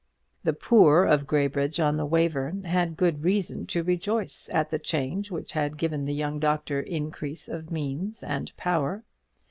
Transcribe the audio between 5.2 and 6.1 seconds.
which had given